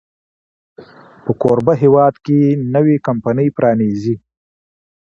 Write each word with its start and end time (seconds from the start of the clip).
په 1.23 1.31
کوربه 1.41 1.73
هېواد 1.83 2.13
کې 2.25 2.39
نوې 2.75 2.95
کمپني 3.07 3.47
پرانیزي. 3.57 4.15